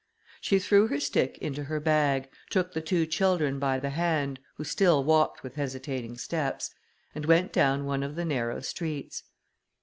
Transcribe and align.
She 0.41 0.57
threw 0.57 0.87
her 0.87 0.99
stick 0.99 1.37
into 1.43 1.65
her 1.65 1.79
bag, 1.79 2.27
took 2.49 2.73
the 2.73 2.81
two 2.81 3.05
children 3.05 3.59
by 3.59 3.77
the 3.77 3.91
hand, 3.91 4.39
who 4.57 4.63
still 4.63 5.03
walked 5.03 5.43
with 5.43 5.53
hesitating 5.53 6.17
steps, 6.17 6.73
and 7.13 7.27
went 7.27 7.53
down 7.53 7.85
one 7.85 8.01
of 8.01 8.15
the 8.15 8.25
narrow 8.25 8.61
streets. 8.61 9.21